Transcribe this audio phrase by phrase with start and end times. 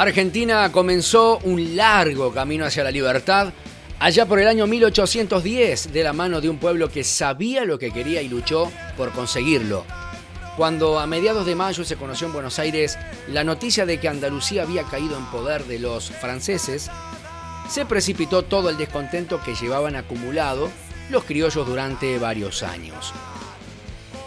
[0.00, 3.52] Argentina comenzó un largo camino hacia la libertad
[3.98, 7.90] allá por el año 1810 de la mano de un pueblo que sabía lo que
[7.90, 9.84] quería y luchó por conseguirlo.
[10.56, 12.96] Cuando a mediados de mayo se conoció en Buenos Aires
[13.28, 16.90] la noticia de que Andalucía había caído en poder de los franceses,
[17.68, 20.70] se precipitó todo el descontento que llevaban acumulado
[21.10, 23.12] los criollos durante varios años.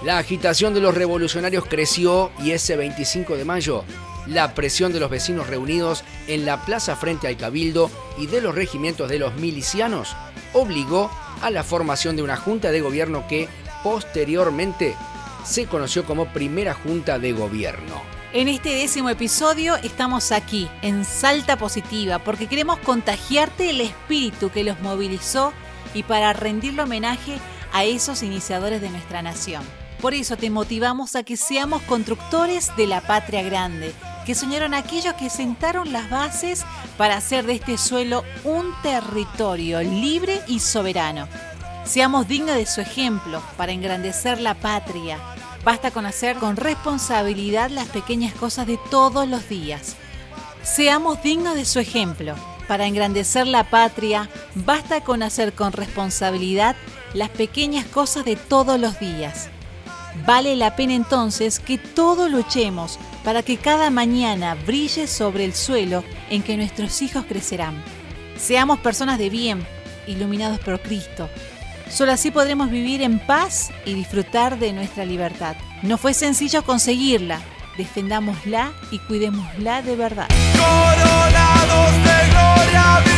[0.05, 3.85] La agitación de los revolucionarios creció y ese 25 de mayo
[4.27, 8.55] la presión de los vecinos reunidos en la plaza frente al cabildo y de los
[8.55, 10.15] regimientos de los milicianos
[10.53, 13.49] obligó a la formación de una junta de gobierno que
[13.83, 14.95] posteriormente
[15.43, 18.01] se conoció como Primera Junta de Gobierno.
[18.31, 24.63] En este décimo episodio estamos aquí, en Salta Positiva, porque queremos contagiarte el espíritu que
[24.63, 25.53] los movilizó
[25.93, 27.37] y para rendirle homenaje
[27.73, 29.63] a esos iniciadores de nuestra nación.
[30.01, 33.93] Por eso te motivamos a que seamos constructores de la patria grande,
[34.25, 36.65] que soñaron aquellos que sentaron las bases
[36.97, 41.27] para hacer de este suelo un territorio libre y soberano.
[41.85, 45.19] Seamos dignos de su ejemplo para engrandecer la patria.
[45.63, 49.95] Basta con hacer con responsabilidad las pequeñas cosas de todos los días.
[50.63, 52.35] Seamos dignos de su ejemplo.
[52.67, 56.77] Para engrandecer la patria, basta con hacer con responsabilidad
[57.13, 59.49] las pequeñas cosas de todos los días.
[60.25, 66.03] Vale la pena entonces que todos luchemos para que cada mañana brille sobre el suelo
[66.29, 67.81] en que nuestros hijos crecerán.
[68.37, 69.65] Seamos personas de bien,
[70.07, 71.29] iluminados por Cristo.
[71.89, 75.55] Solo así podremos vivir en paz y disfrutar de nuestra libertad.
[75.81, 77.39] No fue sencillo conseguirla,
[77.77, 80.27] defendámosla y cuidémosla de verdad.
[80.57, 83.12] Coronados de gloria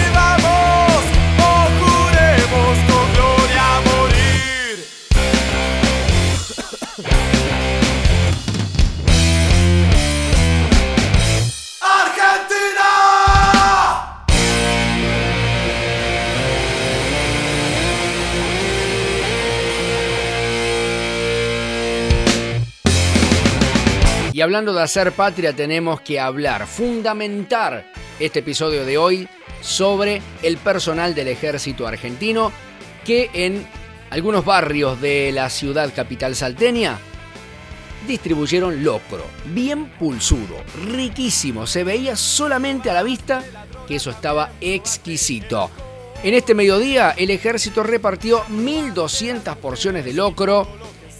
[24.35, 29.29] Y hablando de hacer patria, tenemos que hablar, fundamentar este episodio de hoy
[29.61, 32.51] sobre el personal del ejército argentino
[33.05, 33.65] que en
[34.09, 36.99] algunos barrios de la ciudad capital salteña
[38.05, 39.23] distribuyeron locro,
[39.53, 43.41] bien pulsudo, riquísimo, se veía solamente a la vista
[43.87, 45.71] que eso estaba exquisito.
[46.23, 50.67] En este mediodía el ejército repartió 1.200 porciones de locro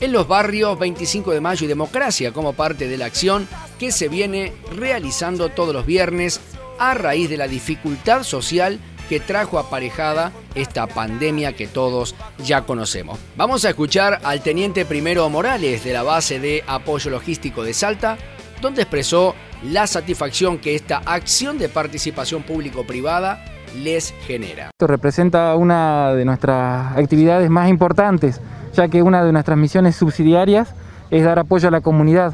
[0.05, 3.47] en los barrios 25 de Mayo y Democracia como parte de la acción
[3.79, 6.39] que se viene realizando todos los viernes
[6.77, 8.79] a raíz de la dificultad social
[9.09, 13.17] que trajo aparejada esta pandemia que todos ya conocemos.
[13.35, 18.19] Vamos a escuchar al teniente primero Morales de la base de apoyo logístico de Salta,
[18.61, 23.43] donde expresó la satisfacción que esta acción de participación público-privada
[23.83, 24.67] les genera.
[24.67, 28.41] Esto representa una de nuestras actividades más importantes,
[28.73, 30.73] ya que una de nuestras misiones subsidiarias
[31.11, 32.33] es dar apoyo a la comunidad.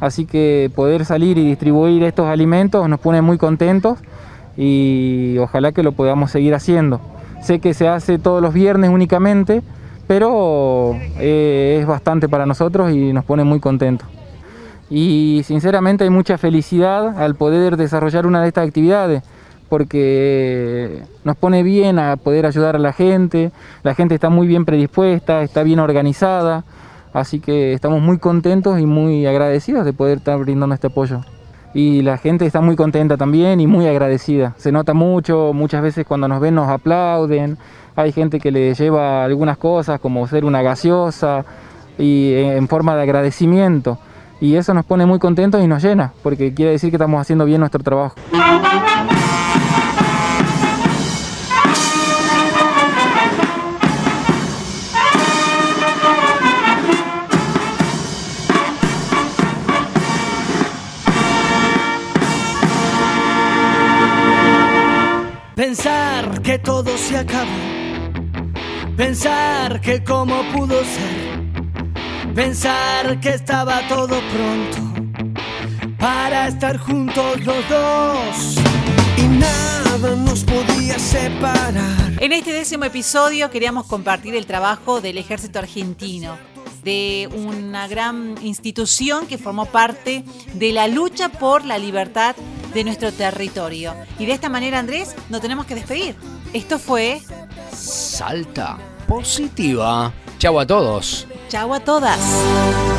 [0.00, 3.98] Así que poder salir y distribuir estos alimentos nos pone muy contentos
[4.56, 7.00] y ojalá que lo podamos seguir haciendo.
[7.42, 9.62] Sé que se hace todos los viernes únicamente,
[10.06, 14.08] pero eh, es bastante para nosotros y nos pone muy contentos.
[14.90, 19.22] Y sinceramente hay mucha felicidad al poder desarrollar una de estas actividades,
[19.68, 24.64] porque nos pone bien a poder ayudar a la gente, la gente está muy bien
[24.64, 26.64] predispuesta, está bien organizada,
[27.12, 31.20] así que estamos muy contentos y muy agradecidos de poder estar brindando este apoyo
[31.74, 34.54] y la gente está muy contenta también y muy agradecida.
[34.56, 37.58] Se nota mucho, muchas veces cuando nos ven nos aplauden,
[37.94, 41.44] hay gente que le lleva algunas cosas como ser una gaseosa
[41.98, 43.98] y en forma de agradecimiento.
[44.40, 47.44] Y eso nos pone muy contentos y nos llena, porque quiere decir que estamos haciendo
[47.44, 48.14] bien nuestro trabajo.
[65.56, 67.50] Pensar que todo se acabó.
[68.96, 71.37] Pensar que cómo pudo ser.
[72.38, 75.34] Pensar que estaba todo pronto
[75.98, 78.54] para estar juntos los dos.
[79.16, 81.82] Y nada nos podía separar.
[82.20, 86.38] En este décimo episodio queríamos compartir el trabajo del ejército argentino,
[86.84, 90.22] de una gran institución que formó parte
[90.54, 92.36] de la lucha por la libertad
[92.72, 93.96] de nuestro territorio.
[94.16, 96.14] Y de esta manera, Andrés, nos tenemos que despedir.
[96.52, 97.20] Esto fue
[97.72, 100.12] Salta positiva.
[100.38, 101.26] Chau a todos.
[101.48, 102.97] Chau a todas.